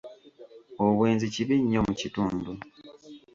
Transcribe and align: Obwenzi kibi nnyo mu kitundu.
Obwenzi 0.85 1.25
kibi 1.33 1.55
nnyo 1.59 1.81
mu 1.87 1.93
kitundu. 1.99 2.51